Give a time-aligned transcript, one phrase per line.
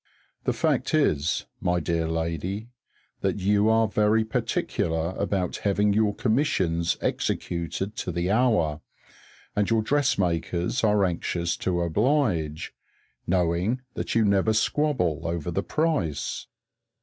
[0.45, 2.69] The fact is, my dear lady,
[3.19, 8.81] that you are very particular about having your commissions executed to the hour,
[9.55, 12.73] and your dressmakers are anxious to oblige,
[13.27, 16.47] knowing that you never squabble over the price.